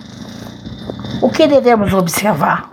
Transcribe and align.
o 1.20 1.28
que 1.28 1.48
devemos 1.48 1.92
observar? 1.92 2.69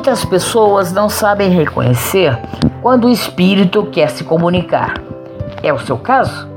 Muitas 0.00 0.24
pessoas 0.24 0.94
não 0.94 1.10
sabem 1.10 1.50
reconhecer 1.50 2.34
quando 2.80 3.04
o 3.04 3.10
espírito 3.10 3.84
quer 3.92 4.08
se 4.08 4.24
comunicar. 4.24 4.94
É 5.62 5.74
o 5.74 5.78
seu 5.78 5.98
caso? 5.98 6.48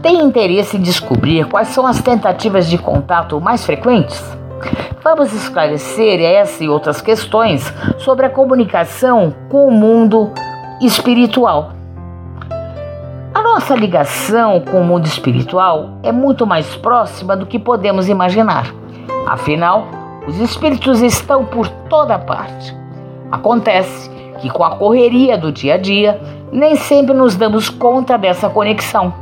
Tem 0.00 0.22
interesse 0.22 0.78
em 0.78 0.80
descobrir 0.80 1.44
quais 1.48 1.68
são 1.68 1.86
as 1.86 2.00
tentativas 2.00 2.66
de 2.66 2.78
contato 2.78 3.38
mais 3.42 3.66
frequentes? 3.66 4.24
Vamos 5.04 5.34
esclarecer 5.34 6.18
essa 6.18 6.64
e 6.64 6.68
outras 6.70 7.02
questões 7.02 7.70
sobre 7.98 8.24
a 8.24 8.30
comunicação 8.30 9.34
com 9.50 9.68
o 9.68 9.70
mundo 9.70 10.32
espiritual. 10.80 11.72
A 13.34 13.42
nossa 13.42 13.74
ligação 13.74 14.62
com 14.62 14.80
o 14.80 14.84
mundo 14.84 15.04
espiritual 15.04 15.98
é 16.02 16.10
muito 16.10 16.46
mais 16.46 16.74
próxima 16.74 17.36
do 17.36 17.44
que 17.44 17.58
podemos 17.58 18.08
imaginar. 18.08 18.72
Afinal, 19.26 19.86
os 20.26 20.40
espíritos 20.40 21.02
estão 21.02 21.44
por 21.44 21.68
toda 21.68 22.18
parte. 22.18 22.77
Acontece 23.30 24.10
que, 24.40 24.48
com 24.48 24.64
a 24.64 24.76
correria 24.76 25.36
do 25.36 25.52
dia 25.52 25.74
a 25.74 25.78
dia, 25.78 26.20
nem 26.50 26.76
sempre 26.76 27.14
nos 27.14 27.36
damos 27.36 27.68
conta 27.68 28.16
dessa 28.16 28.48
conexão. 28.48 29.12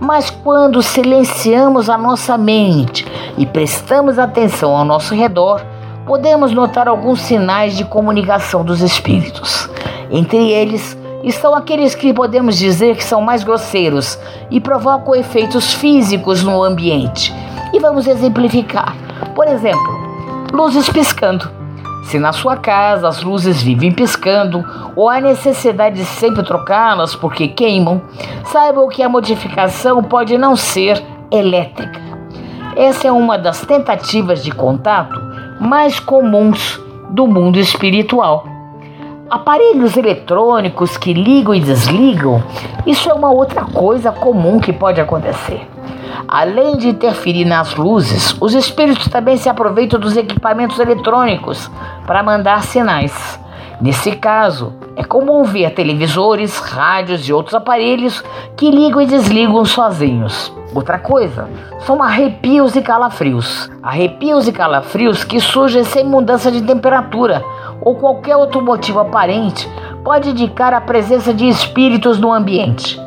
Mas 0.00 0.30
quando 0.30 0.82
silenciamos 0.82 1.90
a 1.90 1.98
nossa 1.98 2.38
mente 2.38 3.06
e 3.36 3.44
prestamos 3.44 4.18
atenção 4.18 4.74
ao 4.74 4.84
nosso 4.84 5.14
redor, 5.14 5.62
podemos 6.06 6.52
notar 6.52 6.88
alguns 6.88 7.20
sinais 7.20 7.76
de 7.76 7.84
comunicação 7.84 8.64
dos 8.64 8.80
espíritos. 8.80 9.68
Entre 10.10 10.50
eles 10.50 10.98
estão 11.22 11.54
aqueles 11.54 11.94
que 11.94 12.12
podemos 12.14 12.58
dizer 12.58 12.96
que 12.96 13.04
são 13.04 13.20
mais 13.20 13.44
grosseiros 13.44 14.18
e 14.50 14.58
provocam 14.58 15.14
efeitos 15.14 15.74
físicos 15.74 16.42
no 16.42 16.62
ambiente. 16.62 17.32
E 17.72 17.78
vamos 17.78 18.06
exemplificar. 18.06 18.96
Por 19.34 19.46
exemplo, 19.46 20.00
luzes 20.52 20.88
piscando. 20.88 21.59
Se 22.10 22.18
na 22.18 22.32
sua 22.32 22.56
casa 22.56 23.06
as 23.06 23.22
luzes 23.22 23.62
vivem 23.62 23.92
piscando 23.92 24.64
ou 24.96 25.08
há 25.08 25.20
necessidade 25.20 25.94
de 25.94 26.04
sempre 26.04 26.42
trocá-las 26.42 27.14
porque 27.14 27.46
queimam, 27.46 28.02
saibam 28.46 28.88
que 28.88 29.00
a 29.00 29.08
modificação 29.08 30.02
pode 30.02 30.36
não 30.36 30.56
ser 30.56 31.00
elétrica. 31.30 32.00
Essa 32.74 33.06
é 33.06 33.12
uma 33.12 33.38
das 33.38 33.60
tentativas 33.60 34.42
de 34.42 34.50
contato 34.50 35.22
mais 35.60 36.00
comuns 36.00 36.80
do 37.10 37.28
mundo 37.28 37.60
espiritual. 37.60 38.44
Aparelhos 39.30 39.96
eletrônicos 39.96 40.96
que 40.96 41.12
ligam 41.12 41.54
e 41.54 41.60
desligam, 41.60 42.42
isso 42.84 43.08
é 43.08 43.14
uma 43.14 43.30
outra 43.30 43.62
coisa 43.66 44.10
comum 44.10 44.58
que 44.58 44.72
pode 44.72 45.00
acontecer. 45.00 45.64
Além 46.26 46.76
de 46.76 46.88
interferir 46.88 47.44
nas 47.44 47.74
luzes, 47.74 48.36
os 48.40 48.54
espíritos 48.54 49.08
também 49.08 49.36
se 49.36 49.48
aproveitam 49.48 49.98
dos 49.98 50.16
equipamentos 50.16 50.78
eletrônicos 50.78 51.70
para 52.06 52.22
mandar 52.22 52.62
sinais. 52.62 53.38
Nesse 53.80 54.12
caso, 54.12 54.74
é 54.94 55.02
comum 55.02 55.42
ver 55.44 55.70
televisores, 55.70 56.58
rádios 56.58 57.26
e 57.26 57.32
outros 57.32 57.54
aparelhos 57.54 58.22
que 58.54 58.70
ligam 58.70 59.00
e 59.00 59.06
desligam 59.06 59.64
sozinhos. 59.64 60.52
Outra 60.74 60.98
coisa 60.98 61.48
são 61.80 62.02
arrepios 62.02 62.76
e 62.76 62.82
calafrios. 62.82 63.70
Arrepios 63.82 64.46
e 64.46 64.52
calafrios 64.52 65.24
que 65.24 65.40
surgem 65.40 65.82
sem 65.82 66.04
mudança 66.04 66.52
de 66.52 66.62
temperatura 66.62 67.42
ou 67.80 67.96
qualquer 67.96 68.36
outro 68.36 68.62
motivo 68.62 69.00
aparente 69.00 69.68
pode 70.04 70.30
indicar 70.30 70.74
a 70.74 70.80
presença 70.80 71.32
de 71.32 71.48
espíritos 71.48 72.18
no 72.18 72.32
ambiente. 72.32 73.00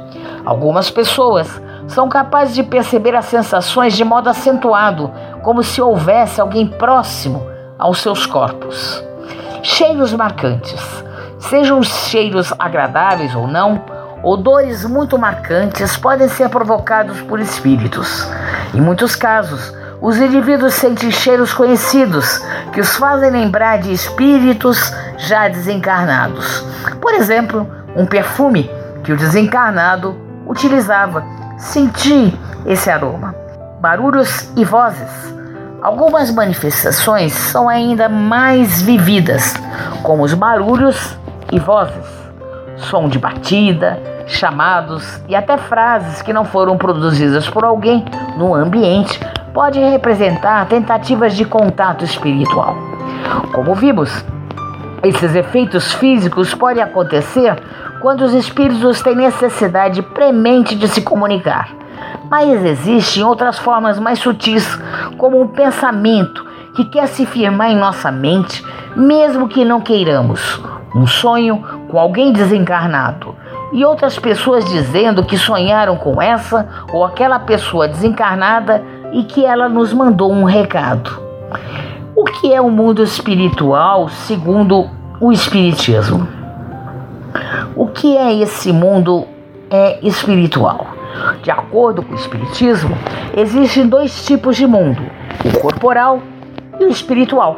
Algumas 0.44 0.90
pessoas 0.90 1.62
são 1.94 2.10
capazes 2.10 2.56
de 2.56 2.64
perceber 2.64 3.16
as 3.16 3.26
sensações 3.26 3.94
de 3.94 4.04
modo 4.04 4.30
acentuado, 4.30 5.12
como 5.42 5.64
se 5.64 5.82
houvesse 5.82 6.42
alguém 6.42 6.68
próximo 6.68 7.46
aos 7.78 8.00
seus 8.00 8.26
corpos. 8.26 9.04
Cheiros 9.62 10.12
marcantes, 10.14 10.82
sejam 11.40 11.80
os 11.80 11.88
cheiros 11.88 12.52
agradáveis 12.58 13.36
ou 13.36 13.48
não, 13.48 13.82
odores 14.24 14.84
muito 14.86 15.18
marcantes 15.20 15.96
podem 15.96 16.28
ser 16.28 16.50
provocados 16.50 17.22
por 17.22 17.40
espíritos. 17.40 18.28
Em 18.74 18.82
muitos 18.82 19.16
casos, 19.16 19.74
os 20.02 20.18
indivíduos 20.18 20.74
sentem 20.74 21.12
cheiros 21.12 21.54
conhecidos 21.54 22.42
que 22.74 22.82
os 22.82 22.96
fazem 22.96 23.30
lembrar 23.30 23.78
de 23.78 23.94
espíritos 23.94 24.94
já 25.18 25.48
desencarnados. 25.48 26.66
Por 27.00 27.14
exemplo, 27.14 27.70
um 27.96 28.06
perfume 28.06 28.70
que 29.04 29.14
o 29.14 29.18
desencarnado 29.18 30.18
utilizava 30.48 31.24
Senti 31.58 32.34
esse 32.66 32.90
aroma. 32.90 33.36
Barulhos 33.80 34.50
e 34.56 34.64
vozes. 34.64 35.34
Algumas 35.82 36.32
manifestações 36.32 37.34
são 37.34 37.68
ainda 37.68 38.08
mais 38.08 38.82
vividas, 38.82 39.54
como 40.02 40.24
os 40.24 40.34
barulhos 40.34 41.18
e 41.52 41.60
vozes, 41.60 42.06
som 42.78 43.10
de 43.10 43.20
batida, 43.20 44.00
chamados 44.26 45.22
e 45.28 45.36
até 45.36 45.58
frases 45.58 46.22
que 46.22 46.32
não 46.32 46.46
foram 46.46 46.78
produzidas 46.78 47.50
por 47.50 47.66
alguém 47.66 48.06
no 48.38 48.56
ambiente 48.56 49.20
pode 49.54 49.80
representar 49.80 50.66
tentativas 50.68 51.36
de 51.36 51.46
contato 51.46 52.04
espiritual. 52.04 52.76
Como 53.52 53.76
vimos, 53.76 54.26
esses 55.04 55.36
efeitos 55.36 55.94
físicos 55.94 56.54
podem 56.54 56.82
acontecer 56.82 57.62
quando 58.00 58.22
os 58.22 58.34
espíritos 58.34 59.02
têm 59.02 59.16
necessidade 59.16 60.02
premente 60.02 60.76
de 60.76 60.88
se 60.88 61.02
comunicar. 61.02 61.70
Mas 62.30 62.64
existem 62.64 63.24
outras 63.24 63.60
formas 63.60 64.00
mais 64.00 64.20
sutis, 64.20 64.66
como 65.18 65.42
um 65.42 65.48
pensamento 65.48 66.46
que 66.76 66.86
quer 66.86 67.08
se 67.08 67.26
firmar 67.26 67.70
em 67.70 67.78
nossa 67.78 68.12
mente, 68.12 68.66
mesmo 68.96 69.48
que 69.48 69.66
não 69.66 69.82
queiramos. 69.82 70.62
Um 70.96 71.06
sonho 71.06 71.64
com 71.90 72.00
alguém 72.00 72.32
desencarnado. 72.32 73.36
E 73.72 73.84
outras 73.84 74.18
pessoas 74.18 74.64
dizendo 74.66 75.24
que 75.24 75.38
sonharam 75.38 75.98
com 75.98 76.22
essa 76.22 76.68
ou 76.92 77.04
aquela 77.04 77.40
pessoa 77.40 77.88
desencarnada 77.88 78.84
e 79.12 79.24
que 79.24 79.44
ela 79.46 79.68
nos 79.68 79.92
mandou 79.92 80.32
um 80.32 80.44
recado. 80.44 81.22
O 82.16 82.26
que 82.26 82.54
é 82.54 82.62
o 82.62 82.70
mundo 82.70 83.02
espiritual 83.02 84.08
segundo 84.08 84.88
o 85.20 85.32
Espiritismo? 85.32 86.28
O 87.76 87.88
que 87.88 88.16
é 88.16 88.32
esse 88.36 88.72
mundo 88.72 89.26
é 89.68 89.98
espiritual? 90.06 90.90
De 91.42 91.50
acordo 91.50 92.04
com 92.04 92.12
o 92.12 92.16
Espiritismo, 92.16 92.96
existem 93.36 93.88
dois 93.88 94.24
tipos 94.28 94.56
de 94.56 94.68
mundo: 94.68 95.02
o 95.44 95.60
corporal 95.60 96.22
e 96.80 96.86
o 96.86 96.88
espiritual. 96.88 97.58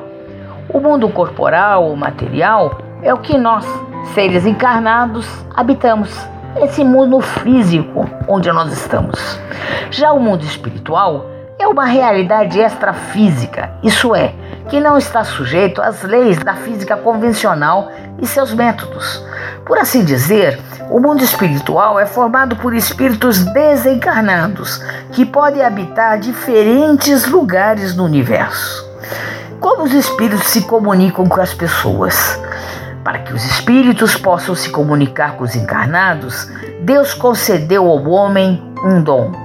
O 0.70 0.80
mundo 0.80 1.10
corporal 1.10 1.84
ou 1.84 1.96
material 1.98 2.80
é 3.04 3.14
o 3.14 3.18
que 3.18 3.38
nós, 3.38 3.66
seres 4.14 4.46
encarnados, 4.46 5.28
habitamos. 5.54 6.18
Esse 6.56 6.82
mundo 6.82 7.20
físico 7.20 8.10
onde 8.26 8.50
nós 8.54 8.72
estamos. 8.72 9.38
Já 9.92 10.14
o 10.14 10.20
mundo 10.22 10.44
espiritual 10.44 11.26
é 11.58 11.68
uma 11.68 11.86
realidade 11.86 12.60
extrafísica, 12.60 13.72
isso 13.82 14.14
é, 14.14 14.34
que 14.70 14.80
não 14.80 14.98
está 14.98 15.24
sujeito 15.24 15.82
às 15.82 16.04
leis 16.04 16.38
da 16.38 16.56
física 16.56 16.98
convencional 16.98 17.92
e 18.22 18.26
seus 18.26 18.54
métodos. 18.54 19.24
Por 19.66 19.78
assim 19.78 20.04
dizer, 20.04 20.60
o 20.90 21.00
mundo 21.00 21.24
espiritual 21.24 22.00
é 22.00 22.06
formado 22.06 22.56
por 22.56 22.74
espíritos 22.74 23.44
desencarnados 23.46 24.82
que 25.12 25.26
podem 25.26 25.64
habitar 25.64 26.20
diferentes 26.20 27.26
lugares 27.28 27.96
no 27.96 28.06
universo. 28.06 28.86
Como 29.60 29.84
os 29.84 29.94
espíritos 29.94 30.48
se 30.48 30.62
comunicam 30.62 31.26
com 31.26 31.42
as 31.42 31.54
pessoas? 31.54 32.40
Para 33.04 33.20
que 33.20 33.34
os 33.34 33.44
espíritos 33.46 34.16
possam 34.16 34.56
se 34.56 34.70
comunicar 34.70 35.38
com 35.38 35.44
os 35.44 35.56
encarnados, 35.56 36.50
Deus 36.82 37.14
concedeu 37.14 37.88
ao 37.88 38.04
homem 38.08 38.62
um 38.84 39.02
dom. 39.02 39.45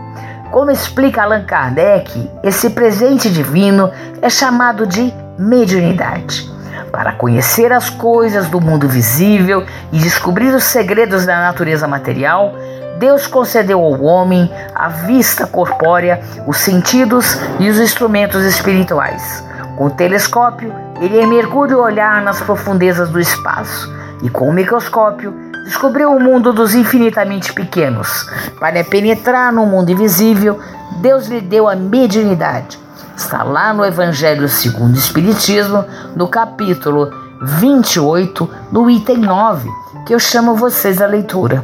Como 0.50 0.70
explica 0.70 1.22
Allan 1.22 1.44
Kardec, 1.44 2.30
esse 2.42 2.70
presente 2.70 3.30
divino 3.30 3.90
é 4.20 4.28
chamado 4.28 4.86
de 4.86 5.12
mediunidade 5.38 6.50
para 6.90 7.12
conhecer 7.12 7.72
as 7.72 7.88
coisas 7.88 8.48
do 8.48 8.60
mundo 8.60 8.88
visível 8.88 9.64
e 9.92 9.98
descobrir 9.98 10.52
os 10.54 10.64
segredos 10.64 11.24
da 11.24 11.38
natureza 11.38 11.86
material, 11.86 12.54
Deus 12.98 13.26
concedeu 13.26 13.80
ao 13.80 14.02
homem 14.02 14.50
a 14.74 14.88
vista 14.88 15.46
corpórea, 15.46 16.20
os 16.46 16.58
sentidos 16.58 17.38
e 17.58 17.70
os 17.70 17.78
instrumentos 17.78 18.44
espirituais. 18.44 19.44
Com 19.76 19.86
o 19.86 19.90
telescópio, 19.90 20.74
ele 21.00 21.24
mergulha 21.26 21.78
o 21.78 21.82
olhar 21.82 22.20
nas 22.22 22.40
profundezas 22.40 23.08
do 23.08 23.20
espaço 23.20 23.88
e 24.22 24.28
com 24.28 24.48
o 24.48 24.52
microscópio 24.52 25.49
descobriu 25.70 26.10
o 26.10 26.18
mundo 26.18 26.52
dos 26.52 26.74
infinitamente 26.74 27.52
pequenos. 27.52 28.28
Para 28.58 28.82
penetrar 28.82 29.52
no 29.52 29.64
mundo 29.66 29.88
invisível, 29.88 30.58
Deus 31.00 31.28
lhe 31.28 31.40
deu 31.40 31.68
a 31.68 31.76
mediunidade. 31.76 32.76
Está 33.16 33.44
lá 33.44 33.72
no 33.72 33.84
Evangelho 33.84 34.48
segundo 34.48 34.96
o 34.96 34.98
Espiritismo, 34.98 35.84
no 36.16 36.26
capítulo 36.26 37.12
28, 37.40 38.50
no 38.72 38.90
item 38.90 39.18
9, 39.18 39.70
que 40.04 40.12
eu 40.12 40.18
chamo 40.18 40.56
vocês 40.56 41.00
à 41.00 41.06
leitura. 41.06 41.62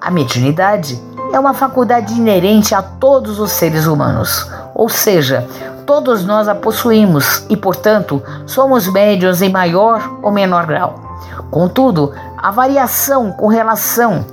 A 0.00 0.12
mediunidade 0.12 1.02
é 1.32 1.40
uma 1.40 1.52
faculdade 1.52 2.14
inerente 2.14 2.72
a 2.72 2.80
todos 2.80 3.40
os 3.40 3.50
seres 3.50 3.84
humanos, 3.84 4.48
ou 4.72 4.88
seja, 4.88 5.44
todos 5.84 6.24
nós 6.24 6.46
a 6.46 6.54
possuímos 6.54 7.44
e, 7.50 7.56
portanto, 7.56 8.22
somos 8.46 8.86
médios 8.86 9.42
em 9.42 9.50
maior 9.50 10.20
ou 10.22 10.30
menor 10.30 10.66
grau. 10.66 11.09
Contudo, 11.50 12.12
a 12.36 12.50
variação 12.50 13.32
com 13.32 13.46
relação 13.46 14.24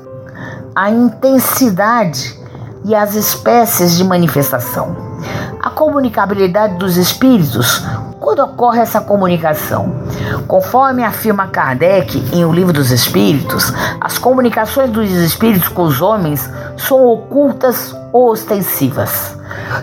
à 0.75 0.89
intensidade 0.89 2.37
e 2.85 2.95
às 2.95 3.15
espécies 3.15 3.97
de 3.97 4.03
manifestação. 4.03 4.95
A 5.61 5.69
comunicabilidade 5.69 6.75
dos 6.75 6.95
espíritos, 6.95 7.83
quando 8.19 8.39
ocorre 8.39 8.79
essa 8.79 9.01
comunicação? 9.01 9.93
Conforme 10.47 11.03
afirma 11.03 11.47
Kardec 11.47 12.23
em 12.31 12.45
O 12.45 12.53
Livro 12.53 12.71
dos 12.71 12.91
Espíritos, 12.91 13.73
as 13.99 14.17
comunicações 14.17 14.89
dos 14.91 15.09
espíritos 15.09 15.69
com 15.69 15.83
os 15.83 16.01
homens 16.01 16.49
são 16.77 17.05
ocultas 17.05 17.95
ou 18.13 18.31
ostensivas. 18.31 19.35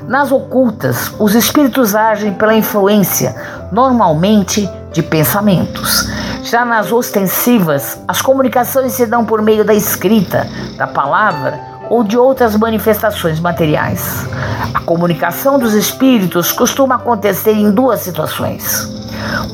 Nas 0.06 0.30
ocultas, 0.30 1.12
os 1.18 1.34
espíritos 1.34 1.94
agem 1.94 2.32
pela 2.34 2.54
influência, 2.54 3.34
normalmente, 3.72 4.68
de 4.92 5.02
pensamentos. 5.02 6.08
Já 6.54 6.64
nas 6.64 6.92
ostensivas, 6.92 7.98
as 8.06 8.22
comunicações 8.22 8.92
se 8.92 9.06
dão 9.06 9.24
por 9.24 9.42
meio 9.42 9.64
da 9.64 9.74
escrita, 9.74 10.48
da 10.76 10.86
palavra 10.86 11.58
ou 11.90 12.04
de 12.04 12.16
outras 12.16 12.54
manifestações 12.54 13.40
materiais. 13.40 14.24
A 14.72 14.78
comunicação 14.78 15.58
dos 15.58 15.74
espíritos 15.74 16.52
costuma 16.52 16.94
acontecer 16.94 17.50
em 17.50 17.72
duas 17.72 18.02
situações: 18.02 18.88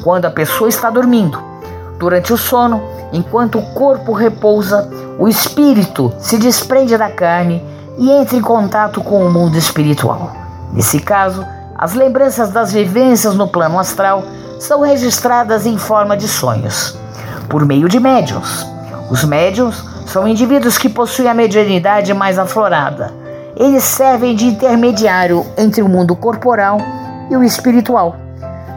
quando 0.04 0.26
a 0.26 0.30
pessoa 0.30 0.68
está 0.68 0.90
dormindo. 0.90 1.42
Durante 1.98 2.34
o 2.34 2.36
sono, 2.36 2.82
enquanto 3.14 3.58
o 3.58 3.72
corpo 3.72 4.12
repousa, 4.12 4.86
o 5.18 5.26
espírito 5.26 6.12
se 6.18 6.36
desprende 6.36 6.98
da 6.98 7.08
carne 7.08 7.64
e 7.96 8.10
entra 8.10 8.36
em 8.36 8.42
contato 8.42 9.00
com 9.00 9.26
o 9.26 9.32
mundo 9.32 9.56
espiritual. 9.56 10.36
Nesse 10.70 11.00
caso, 11.00 11.46
as 11.78 11.94
lembranças 11.94 12.50
das 12.50 12.74
vivências 12.74 13.34
no 13.34 13.48
plano 13.48 13.78
astral 13.78 14.22
são 14.60 14.82
registradas 14.82 15.64
em 15.64 15.78
forma 15.78 16.16
de 16.16 16.28
sonhos, 16.28 16.96
por 17.48 17.64
meio 17.64 17.88
de 17.88 17.98
médiums. 17.98 18.66
Os 19.10 19.24
médiums 19.24 19.82
são 20.06 20.28
indivíduos 20.28 20.76
que 20.76 20.88
possuem 20.88 21.28
a 21.28 21.34
mediunidade 21.34 22.12
mais 22.12 22.38
aflorada. 22.38 23.12
Eles 23.56 23.82
servem 23.82 24.36
de 24.36 24.46
intermediário 24.46 25.44
entre 25.56 25.82
o 25.82 25.88
mundo 25.88 26.14
corporal 26.14 26.78
e 27.30 27.36
o 27.36 27.42
espiritual. 27.42 28.16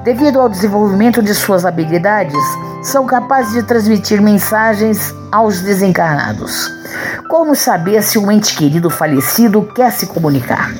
Devido 0.05 0.39
ao 0.39 0.49
desenvolvimento 0.49 1.21
de 1.21 1.35
suas 1.35 1.65
habilidades, 1.65 2.41
são 2.81 3.05
capazes 3.05 3.53
de 3.53 3.63
transmitir 3.63 4.21
mensagens 4.21 5.13
aos 5.31 5.61
desencarnados. 5.61 6.71
Como 7.29 7.55
saber 7.55 8.03
se 8.03 8.17
um 8.17 8.31
ente 8.31 8.55
querido 8.55 8.89
falecido 8.89 9.69
quer 9.75 9.91
se 9.91 10.07
comunicar? 10.07 10.71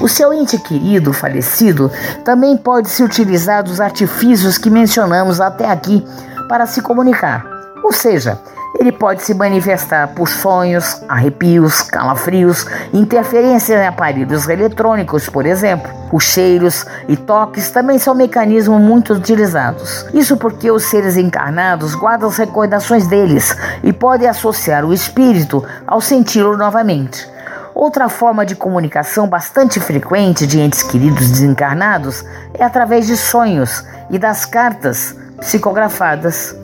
O 0.00 0.08
seu 0.08 0.32
ente 0.32 0.56
querido 0.58 1.12
falecido 1.12 1.90
também 2.24 2.56
pode 2.56 2.88
se 2.88 3.02
utilizar 3.02 3.64
dos 3.64 3.80
artifícios 3.80 4.56
que 4.56 4.70
mencionamos 4.70 5.40
até 5.40 5.68
aqui 5.68 6.06
para 6.48 6.66
se 6.66 6.80
comunicar. 6.80 7.44
Ou 7.82 7.92
seja, 7.92 8.38
ele 8.78 8.92
pode 8.92 9.22
se 9.22 9.34
manifestar 9.34 10.06
por 10.08 10.28
sonhos, 10.28 11.02
arrepios, 11.08 11.82
calafrios, 11.82 12.64
interferências 12.92 13.80
em 13.80 13.86
aparelhos 13.86 14.48
eletrônicos, 14.48 15.28
por 15.28 15.44
exemplo. 15.44 15.90
Os 16.12 16.22
cheiros 16.22 16.86
e 17.08 17.16
toques 17.16 17.70
também 17.70 17.98
são 17.98 18.14
mecanismos 18.14 18.80
muito 18.80 19.14
utilizados. 19.14 20.06
Isso 20.14 20.36
porque 20.36 20.70
os 20.70 20.84
seres 20.84 21.16
encarnados 21.16 21.96
guardam 21.96 22.28
as 22.28 22.36
recordações 22.36 23.08
deles 23.08 23.56
e 23.82 23.92
podem 23.92 24.28
associar 24.28 24.84
o 24.84 24.94
espírito 24.94 25.64
ao 25.84 26.00
senti-lo 26.00 26.56
novamente. 26.56 27.37
Outra 27.78 28.08
forma 28.08 28.44
de 28.44 28.56
comunicação 28.56 29.28
bastante 29.28 29.78
frequente 29.78 30.48
de 30.48 30.58
entes 30.58 30.82
queridos 30.82 31.30
desencarnados 31.30 32.24
é 32.52 32.64
através 32.64 33.06
de 33.06 33.16
sonhos 33.16 33.84
e 34.10 34.18
das 34.18 34.44
cartas 34.44 35.14
psicografadas. 35.38 36.56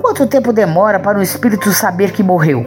Quanto 0.00 0.26
tempo 0.26 0.54
demora 0.54 0.98
para 0.98 1.18
o 1.18 1.22
espírito 1.22 1.70
saber 1.74 2.10
que 2.10 2.22
morreu? 2.22 2.64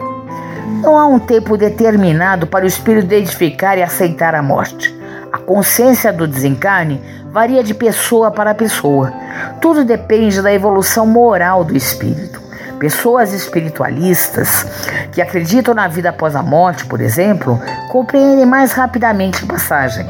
Não 0.80 0.96
há 0.96 1.04
um 1.04 1.18
tempo 1.18 1.56
determinado 1.56 2.46
para 2.46 2.64
o 2.64 2.68
espírito 2.68 3.06
identificar 3.06 3.76
e 3.76 3.82
aceitar 3.82 4.36
a 4.36 4.42
morte. 4.42 4.96
A 5.32 5.38
consciência 5.38 6.12
do 6.12 6.28
desencarne 6.28 7.02
varia 7.32 7.64
de 7.64 7.74
pessoa 7.74 8.30
para 8.30 8.54
pessoa. 8.54 9.12
Tudo 9.60 9.84
depende 9.84 10.40
da 10.40 10.52
evolução 10.52 11.08
moral 11.08 11.64
do 11.64 11.76
espírito. 11.76 12.49
Pessoas 12.80 13.34
espiritualistas 13.34 14.64
que 15.12 15.20
acreditam 15.20 15.74
na 15.74 15.86
vida 15.86 16.08
após 16.08 16.34
a 16.34 16.42
morte, 16.42 16.86
por 16.86 16.98
exemplo, 17.02 17.60
compreendem 17.90 18.46
mais 18.46 18.72
rapidamente 18.72 19.44
a 19.44 19.46
passagem. 19.46 20.06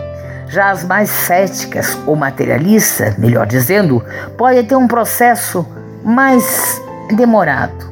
Já 0.47 0.71
as 0.71 0.85
mais 0.85 1.11
céticas 1.11 1.99
ou 2.07 2.15
materialistas, 2.15 3.17
melhor 3.17 3.45
dizendo, 3.45 4.05
podem 4.39 4.65
ter 4.65 4.77
um 4.77 4.87
processo 4.87 5.67
mais 6.05 6.81
demorado. 7.17 7.91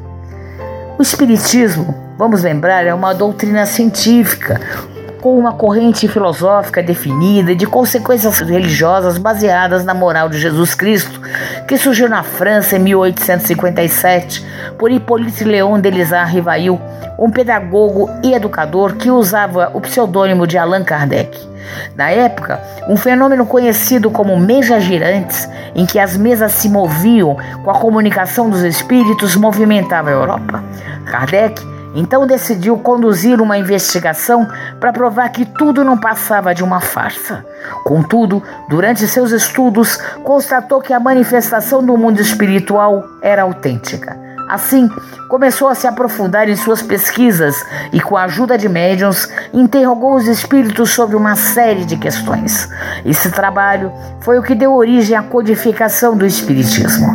O 0.96 1.02
Espiritismo, 1.02 1.92
vamos 2.16 2.44
lembrar, 2.44 2.86
é 2.86 2.94
uma 2.94 3.12
doutrina 3.12 3.66
científica, 3.66 4.60
com 5.20 5.38
uma 5.38 5.52
corrente 5.52 6.06
filosófica 6.08 6.82
definida 6.82 7.52
e 7.52 7.56
de 7.56 7.66
consequências 7.66 8.40
religiosas 8.40 9.18
baseadas 9.18 9.84
na 9.84 9.94
moral 9.94 10.28
de 10.28 10.38
Jesus 10.38 10.74
Cristo, 10.74 11.20
que 11.66 11.76
surgiu 11.76 12.08
na 12.08 12.22
França 12.22 12.76
em 12.76 12.80
1857 12.80 14.46
por 14.78 14.90
Hippolyte 14.90 15.44
Léon 15.44 15.80
Delisard 15.80 16.32
Rivail, 16.32 16.80
um 17.18 17.30
pedagogo 17.30 18.08
e 18.22 18.32
educador 18.32 18.94
que 18.94 19.10
usava 19.10 19.70
o 19.74 19.80
pseudônimo 19.80 20.46
de 20.46 20.56
Allan 20.56 20.84
Kardec. 20.84 21.48
Na 21.96 22.10
época, 22.10 22.60
um 22.88 22.96
fenômeno 22.96 23.44
conhecido 23.44 24.10
como 24.10 24.38
mesas 24.38 24.84
girantes, 24.84 25.48
em 25.74 25.84
que 25.84 25.98
as 25.98 26.16
mesas 26.16 26.52
se 26.52 26.68
moviam 26.68 27.36
com 27.62 27.70
a 27.70 27.78
comunicação 27.78 28.48
dos 28.48 28.62
espíritos, 28.62 29.36
movimentava 29.36 30.08
a 30.08 30.12
Europa. 30.12 30.62
Kardec 31.06 31.77
então 31.98 32.28
decidiu 32.28 32.78
conduzir 32.78 33.40
uma 33.40 33.58
investigação 33.58 34.46
para 34.78 34.92
provar 34.92 35.28
que 35.30 35.44
tudo 35.44 35.82
não 35.82 35.98
passava 35.98 36.54
de 36.54 36.62
uma 36.62 36.80
farsa. 36.80 37.44
Contudo, 37.84 38.40
durante 38.68 39.08
seus 39.08 39.32
estudos, 39.32 39.96
constatou 40.22 40.80
que 40.80 40.92
a 40.92 41.00
manifestação 41.00 41.84
do 41.84 41.98
mundo 41.98 42.20
espiritual 42.20 43.04
era 43.20 43.42
autêntica. 43.42 44.27
Assim, 44.48 44.88
começou 45.28 45.68
a 45.68 45.74
se 45.74 45.86
aprofundar 45.86 46.48
em 46.48 46.56
suas 46.56 46.80
pesquisas 46.80 47.64
e, 47.92 48.00
com 48.00 48.16
a 48.16 48.24
ajuda 48.24 48.56
de 48.56 48.68
médiums, 48.68 49.28
interrogou 49.52 50.14
os 50.14 50.26
espíritos 50.26 50.90
sobre 50.90 51.16
uma 51.16 51.36
série 51.36 51.84
de 51.84 51.98
questões. 51.98 52.68
Esse 53.04 53.30
trabalho 53.30 53.92
foi 54.20 54.38
o 54.38 54.42
que 54.42 54.54
deu 54.54 54.74
origem 54.74 55.16
à 55.16 55.22
codificação 55.22 56.16
do 56.16 56.24
Espiritismo. 56.24 57.14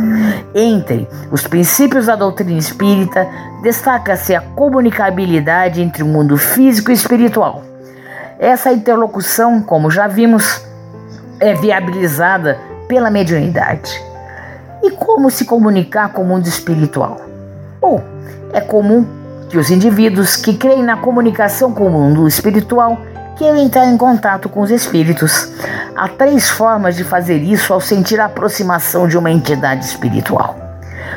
Entre 0.54 1.08
os 1.32 1.44
princípios 1.46 2.06
da 2.06 2.14
doutrina 2.14 2.58
espírita, 2.58 3.26
destaca-se 3.62 4.34
a 4.34 4.40
comunicabilidade 4.40 5.82
entre 5.82 6.04
o 6.04 6.06
mundo 6.06 6.36
físico 6.36 6.92
e 6.92 6.94
espiritual. 6.94 7.64
Essa 8.38 8.72
interlocução, 8.72 9.60
como 9.60 9.90
já 9.90 10.06
vimos, 10.06 10.62
é 11.40 11.54
viabilizada 11.54 12.58
pela 12.86 13.10
mediunidade. 13.10 14.13
E 14.84 14.90
como 14.90 15.30
se 15.30 15.46
comunicar 15.46 16.12
com 16.12 16.20
o 16.20 16.26
mundo 16.26 16.46
espiritual? 16.46 17.18
Bom, 17.80 18.04
é 18.52 18.60
comum 18.60 19.06
que 19.48 19.56
os 19.56 19.70
indivíduos 19.70 20.36
que 20.36 20.58
creem 20.58 20.82
na 20.82 20.98
comunicação 20.98 21.72
com 21.72 21.86
o 21.86 21.90
mundo 21.90 22.28
espiritual 22.28 22.98
queiram 23.38 23.56
entrar 23.56 23.86
em 23.86 23.96
contato 23.96 24.46
com 24.46 24.60
os 24.60 24.70
espíritos. 24.70 25.50
Há 25.96 26.06
três 26.08 26.50
formas 26.50 26.96
de 26.96 27.02
fazer 27.02 27.38
isso 27.38 27.72
ao 27.72 27.80
sentir 27.80 28.20
a 28.20 28.26
aproximação 28.26 29.08
de 29.08 29.16
uma 29.16 29.30
entidade 29.30 29.86
espiritual. 29.86 30.54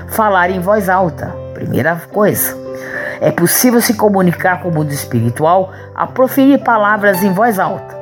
Falar 0.08 0.50
em 0.50 0.62
voz 0.62 0.88
alta, 0.88 1.36
primeira 1.54 2.02
coisa. 2.14 2.58
É 3.20 3.32
possível 3.32 3.82
se 3.82 3.96
comunicar 3.96 4.62
com 4.62 4.70
o 4.70 4.74
mundo 4.74 4.94
espiritual 4.94 5.74
a 5.94 6.08
proferir 6.08 6.64
palavras 6.64 7.22
em 7.22 7.34
voz 7.34 7.60
alta 7.60 7.97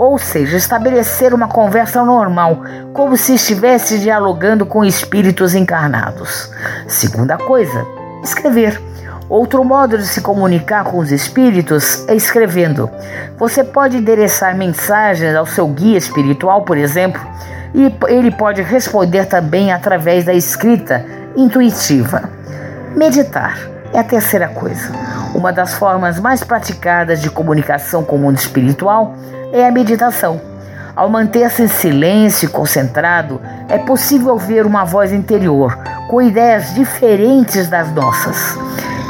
ou 0.00 0.18
seja, 0.18 0.56
estabelecer 0.56 1.34
uma 1.34 1.46
conversa 1.46 2.02
normal, 2.02 2.62
como 2.94 3.18
se 3.18 3.34
estivesse 3.34 3.98
dialogando 3.98 4.64
com 4.64 4.82
espíritos 4.82 5.54
encarnados. 5.54 6.50
Segunda 6.88 7.36
coisa, 7.36 7.86
escrever. 8.24 8.80
Outro 9.28 9.62
modo 9.62 9.98
de 9.98 10.06
se 10.06 10.22
comunicar 10.22 10.84
com 10.84 10.96
os 10.96 11.12
espíritos 11.12 12.08
é 12.08 12.14
escrevendo. 12.14 12.88
Você 13.36 13.62
pode 13.62 13.98
endereçar 13.98 14.56
mensagens 14.56 15.36
ao 15.36 15.44
seu 15.44 15.68
guia 15.68 15.98
espiritual, 15.98 16.62
por 16.62 16.78
exemplo, 16.78 17.20
e 17.74 17.94
ele 18.08 18.30
pode 18.30 18.62
responder 18.62 19.26
também 19.26 19.70
através 19.70 20.24
da 20.24 20.32
escrita 20.32 21.04
intuitiva. 21.36 22.22
Meditar 22.96 23.79
é 23.92 23.98
a 23.98 24.04
terceira 24.04 24.48
coisa. 24.48 24.92
Uma 25.34 25.52
das 25.52 25.74
formas 25.74 26.18
mais 26.18 26.42
praticadas 26.42 27.20
de 27.20 27.30
comunicação 27.30 28.04
com 28.04 28.16
o 28.16 28.18
mundo 28.18 28.38
espiritual 28.38 29.14
é 29.52 29.66
a 29.66 29.70
meditação. 29.70 30.40
Ao 30.94 31.08
manter-se 31.08 31.62
em 31.62 31.68
silêncio 31.68 32.46
e 32.46 32.52
concentrado, 32.52 33.40
é 33.68 33.78
possível 33.78 34.32
ouvir 34.32 34.66
uma 34.66 34.84
voz 34.84 35.12
interior 35.12 35.78
com 36.08 36.20
ideias 36.20 36.74
diferentes 36.74 37.68
das 37.68 37.90
nossas 37.92 38.58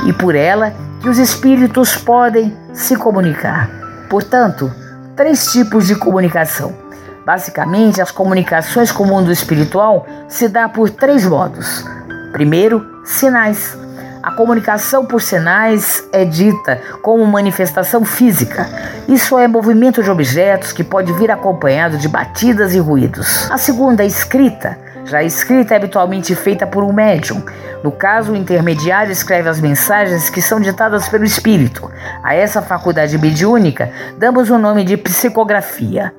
e 0.07 0.13
por 0.13 0.35
ela 0.35 0.73
que 1.01 1.09
os 1.09 1.19
espíritos 1.19 1.97
podem 1.97 2.57
se 2.73 2.97
comunicar. 2.97 3.69
Portanto, 4.09 4.71
três 5.17 5.51
tipos 5.51 5.87
de 5.87 5.95
comunicação. 5.95 6.75
Basicamente, 7.25 8.01
as 8.01 8.11
comunicações 8.11 8.91
com 8.93 9.05
o 9.05 9.07
mundo 9.07 9.33
espiritual 9.33 10.07
se 10.29 10.49
dá 10.49 10.69
por 10.69 10.91
três 10.91 11.25
modos. 11.25 11.85
Primeiro, 12.33 12.87
sinais. 13.05 13.77
A 14.23 14.33
comunicação 14.33 15.07
por 15.07 15.23
sinais 15.23 16.07
é 16.13 16.27
dita 16.27 16.79
como 17.01 17.25
manifestação 17.27 18.05
física. 18.05 18.69
Isso 19.09 19.39
é 19.39 19.49
movimento 19.49 20.03
de 20.03 20.11
objetos 20.11 20.73
que 20.73 20.85
pode 20.85 21.11
vir 21.15 21.31
acompanhado 21.31 21.97
de 21.97 22.07
batidas 22.07 22.75
e 22.75 22.79
ruídos. 22.79 23.51
A 23.51 23.57
segunda, 23.57 24.05
escrita. 24.05 24.77
Já 25.07 25.19
a 25.19 25.25
escrita 25.25 25.73
é 25.73 25.79
habitualmente 25.79 26.35
feita 26.35 26.67
por 26.67 26.85
um 26.85 26.93
médium. 26.93 27.43
No 27.83 27.91
caso, 27.91 28.33
o 28.33 28.37
intermediário 28.37 29.11
escreve 29.11 29.49
as 29.49 29.59
mensagens 29.59 30.29
que 30.29 30.43
são 30.43 30.61
ditadas 30.61 31.09
pelo 31.09 31.25
espírito. 31.25 31.91
A 32.23 32.35
essa 32.35 32.61
faculdade 32.61 33.17
mediúnica 33.17 33.91
damos 34.19 34.51
o 34.51 34.59
nome 34.59 34.85
de 34.85 34.99
psicografia. 34.99 36.13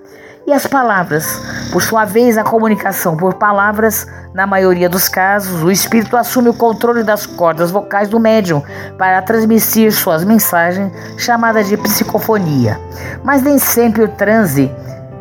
E 0.48 0.54
as 0.54 0.66
palavras? 0.66 1.40
Por 1.72 1.82
sua 1.82 2.04
vez, 2.04 2.38
a 2.38 2.44
comunicação 2.44 3.16
por 3.16 3.36
palavras, 3.36 4.08
na 4.34 4.48
maioria 4.48 4.90
dos 4.90 5.08
casos, 5.08 5.62
o 5.62 5.72
espírito 5.72 6.18
assume 6.18 6.50
o 6.50 6.54
controle 6.54 7.04
das 7.04 7.26
cordas 7.26 7.70
vocais 7.70 8.10
do 8.10 8.20
médium 8.20 8.64
para 8.98 9.22
transmitir 9.22 9.92
suas 9.92 10.24
mensagens, 10.24 10.92
chamadas 11.18 11.68
de 11.68 11.78
psicofonia. 11.78 12.80
Mas 13.24 13.42
nem 13.44 13.60
sempre 13.60 14.04
o 14.04 14.08
transe 14.08 14.72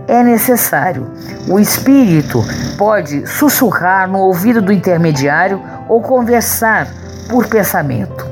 é 0.09 0.23
necessário. 0.23 1.11
O 1.49 1.61
espírito 1.61 2.43
pode 2.79 3.27
sussurrar 3.27 4.09
no 4.09 4.21
ouvido 4.21 4.63
do 4.63 4.73
intermediário 4.73 5.63
ou 5.89 6.01
conversar 6.01 6.89
por 7.29 7.47
pensamento. 7.47 8.27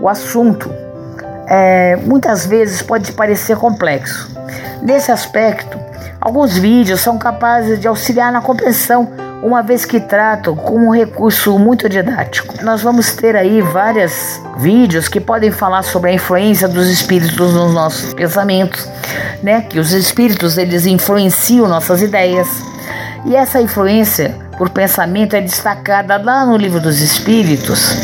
O 0.00 0.08
assunto 0.08 0.70
é, 1.46 1.96
muitas 1.96 2.46
vezes 2.46 2.82
pode 2.82 3.12
parecer 3.12 3.56
complexo. 3.56 4.30
Nesse 4.82 5.12
aspecto, 5.12 5.78
alguns 6.20 6.58
vídeos 6.58 7.00
são 7.00 7.16
capazes 7.16 7.78
de 7.78 7.86
auxiliar 7.86 8.32
na 8.32 8.40
compreensão 8.40 9.12
uma 9.40 9.62
vez 9.62 9.84
que 9.84 10.00
tratam 10.00 10.56
como 10.56 10.88
um 10.88 10.90
recurso 10.92 11.56
muito 11.56 11.88
didático. 11.88 12.52
Nós 12.64 12.82
vamos 12.82 13.12
ter 13.12 13.36
aí 13.36 13.62
vários 13.62 14.40
vídeos 14.58 15.06
que 15.06 15.20
podem 15.20 15.52
falar 15.52 15.84
sobre 15.84 16.10
a 16.10 16.14
influência 16.14 16.66
dos 16.66 16.88
espíritos 16.88 17.54
nos 17.54 17.72
nossos 17.72 18.12
pensamentos, 18.12 18.88
né? 19.40 19.60
Que 19.60 19.78
os 19.78 19.92
espíritos 19.92 20.58
eles 20.58 20.84
influenciam 20.84 21.68
nossas 21.68 22.02
ideias. 22.02 22.48
E 23.24 23.36
essa 23.36 23.60
influência 23.60 24.36
por 24.58 24.68
pensamento 24.68 25.36
é 25.36 25.40
destacada 25.40 26.16
lá 26.16 26.44
no 26.44 26.56
livro 26.56 26.80
dos 26.80 27.00
espíritos, 27.00 27.96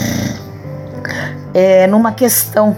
é, 1.52 1.88
numa 1.88 2.12
questão 2.12 2.76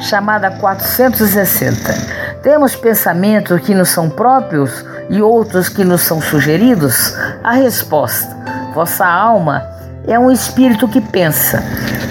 chamada 0.00 0.50
460. 0.50 2.17
Temos 2.48 2.74
pensamentos 2.74 3.60
que 3.60 3.74
nos 3.74 3.90
são 3.90 4.08
próprios 4.08 4.82
e 5.10 5.20
outros 5.20 5.68
que 5.68 5.84
nos 5.84 6.00
são 6.00 6.18
sugeridos? 6.18 7.14
A 7.44 7.52
resposta: 7.52 8.34
vossa 8.72 9.04
alma 9.04 9.62
é 10.06 10.18
um 10.18 10.30
espírito 10.30 10.88
que 10.88 10.98
pensa. 10.98 11.62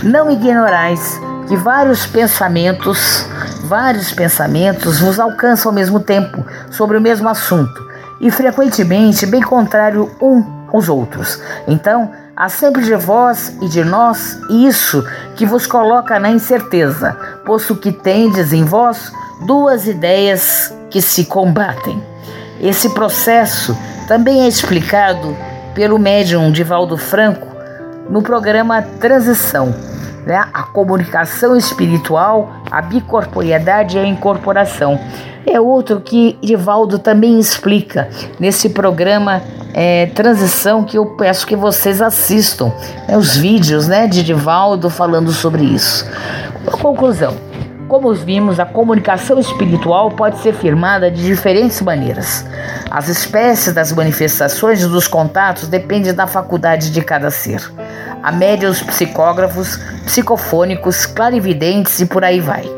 Não 0.04 0.30
ignorais 0.30 1.20
que 1.48 1.56
vários 1.56 2.06
pensamentos, 2.06 3.28
vários 3.64 4.14
pensamentos 4.14 5.00
vos 5.00 5.20
alcançam 5.20 5.72
ao 5.72 5.76
mesmo 5.76 6.00
tempo 6.00 6.46
sobre 6.70 6.98
o 6.98 7.02
mesmo 7.02 7.28
assunto 7.28 7.88
e 8.22 8.30
frequentemente 8.30 9.26
bem 9.26 9.42
contrário 9.42 10.16
um 10.22 10.68
aos 10.72 10.88
outros. 10.88 11.42
Então, 11.68 12.12
há 12.38 12.48
sempre 12.50 12.84
de 12.84 12.96
vós 12.96 13.58
e 13.60 13.68
de 13.68 13.84
nós 13.84 14.40
isso 14.48 15.04
que 15.36 15.44
vos 15.44 15.66
coloca 15.66 16.20
na 16.20 16.30
incerteza, 16.30 17.18
posto 17.44 17.76
que 17.76 17.92
tendes 17.92 18.54
em 18.54 18.64
vós 18.64 19.12
duas 19.42 19.88
ideias 19.88 20.72
que 20.92 21.02
se 21.02 21.26
combatem. 21.26 22.02
Esse 22.62 22.92
processo 22.92 23.76
também 24.08 24.44
é 24.44 24.48
explicado 24.48 25.36
pelo 25.74 25.98
médium 25.98 26.52
Divaldo 26.52 26.96
Franco 26.96 27.48
no 28.08 28.22
programa 28.22 28.84
Transição, 28.84 29.74
né? 30.24 30.46
a 30.54 30.62
comunicação 30.64 31.56
espiritual, 31.56 32.52
a 32.70 32.82
bicorporiedade 32.84 33.98
e 33.98 34.00
a 34.00 34.06
incorporação. 34.06 35.00
É 35.46 35.60
outro 35.60 36.02
que 36.02 36.38
Divaldo 36.42 37.00
também 37.00 37.40
explica 37.40 38.10
nesse 38.40 38.70
programa 38.70 39.42
é, 39.80 40.08
Transição 40.08 40.84
que 40.84 40.98
eu 40.98 41.06
peço 41.06 41.46
que 41.46 41.56
vocês 41.56 42.02
assistam, 42.02 42.74
né? 43.08 43.16
os 43.16 43.38
vídeos 43.38 43.88
né, 43.88 44.08
de 44.08 44.24
Divaldo 44.24 44.90
falando 44.90 45.32
sobre 45.32 45.64
isso. 45.64 46.04
Conclusão. 46.82 47.38
Como 47.88 48.12
vimos, 48.12 48.60
a 48.60 48.66
comunicação 48.66 49.40
espiritual 49.40 50.10
pode 50.10 50.40
ser 50.40 50.54
firmada 50.54 51.12
de 51.12 51.24
diferentes 51.24 51.80
maneiras. 51.80 52.44
As 52.90 53.08
espécies 53.08 53.72
das 53.72 53.94
manifestações 53.94 54.82
e 54.82 54.88
dos 54.88 55.08
contatos 55.08 55.68
dependem 55.68 56.12
da 56.12 56.26
faculdade 56.26 56.92
de 56.92 57.02
cada 57.02 57.30
ser. 57.30 57.62
A 58.24 58.32
média 58.32 58.68
os 58.70 58.82
psicógrafos, 58.82 59.78
psicofônicos, 60.06 61.06
clarividentes 61.06 62.00
e 62.00 62.06
por 62.08 62.24
aí 62.24 62.42
vai. 62.42 62.77